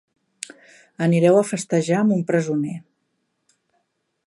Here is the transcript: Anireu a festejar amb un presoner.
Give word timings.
Anireu 1.07 1.37
a 1.41 1.43
festejar 1.51 1.99
amb 1.99 2.17
un 2.17 2.25
presoner. 2.33 2.75